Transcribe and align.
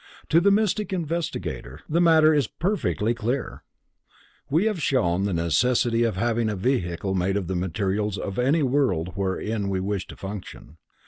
To 0.29 0.41
the 0.41 0.49
mystic 0.49 0.91
investigator 0.91 1.81
the 1.87 2.01
matter 2.01 2.33
is 2.33 2.47
perfectly 2.47 3.13
clear. 3.13 3.61
We 4.49 4.65
have 4.65 4.81
shown 4.81 5.25
the 5.25 5.31
necessity 5.33 6.01
of 6.05 6.15
having 6.15 6.49
a 6.49 6.55
vehicle 6.55 7.13
made 7.13 7.37
of 7.37 7.45
the 7.45 7.55
materials 7.55 8.17
of 8.17 8.39
any 8.39 8.63
world 8.63 9.09
wherein 9.13 9.69
we 9.69 9.79
wish 9.79 10.07
to 10.07 10.15
function. 10.15 10.77